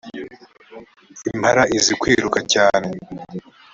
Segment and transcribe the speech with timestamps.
[1.33, 2.89] impala izikwiruka cyane.